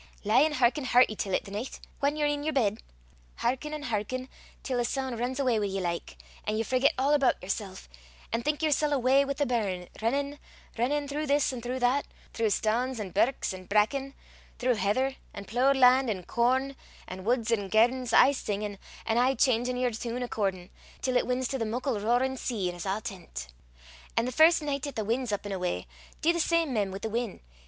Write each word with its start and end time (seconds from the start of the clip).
Lie 0.23 0.41
an' 0.41 0.53
hearken 0.53 0.85
herty 0.85 1.15
till 1.15 1.31
't 1.37 1.43
the 1.43 1.51
nicht, 1.51 1.79
whan 1.99 2.15
ye're 2.17 2.25
i' 2.27 2.31
yer 2.33 2.51
bed; 2.51 2.81
hearken 3.35 3.71
an' 3.71 3.83
hearken 3.83 4.29
till 4.63 4.79
the 4.79 4.83
soon' 4.83 5.15
rins 5.15 5.39
awa 5.39 5.59
wi' 5.59 5.67
ye 5.67 5.79
like, 5.79 6.17
an' 6.43 6.57
ye 6.57 6.63
forget 6.63 6.95
a' 6.97 7.09
aboot 7.09 7.35
yersel', 7.39 7.77
an' 8.33 8.41
think 8.41 8.63
yersel' 8.63 8.93
awa 8.95 9.23
wi' 9.27 9.33
the 9.33 9.45
burn, 9.45 9.89
rinnin', 10.01 10.39
rinnin', 10.75 11.07
throu' 11.07 11.27
this 11.27 11.53
an' 11.53 11.61
throu' 11.61 11.77
that, 11.77 12.07
throu' 12.33 12.47
stanes 12.49 12.99
an' 12.99 13.11
birks 13.11 13.53
an' 13.53 13.65
bracken, 13.65 14.15
throu' 14.57 14.73
heather, 14.73 15.17
an' 15.35 15.45
plooed 15.45 15.77
lan' 15.77 16.09
an' 16.09 16.23
corn, 16.23 16.75
an' 17.07 17.23
wuds 17.23 17.51
an' 17.51 17.69
gairdens, 17.69 18.11
aye 18.11 18.31
singin', 18.31 18.79
an' 19.05 19.19
aye 19.19 19.35
cheengin' 19.35 19.77
yer 19.77 19.91
tune 19.91 20.23
accordin', 20.23 20.71
till 21.03 21.15
it 21.15 21.27
wins 21.27 21.47
to 21.47 21.59
the 21.59 21.63
muckle 21.63 21.99
roarin' 21.99 22.35
sea, 22.35 22.71
an' 22.71 22.79
's 22.79 22.87
a' 22.87 23.01
tint. 23.01 23.49
An' 24.17 24.25
the 24.25 24.31
first 24.31 24.63
nicht 24.63 24.87
'at 24.87 24.95
the 24.95 25.05
win' 25.05 25.27
's 25.27 25.31
up 25.31 25.45
an' 25.45 25.51
awa, 25.53 25.83
dee 26.23 26.31
the 26.31 26.39
same, 26.39 26.73
mem, 26.73 26.89
wi' 26.89 26.97
the 26.97 27.07
win'. 27.07 27.39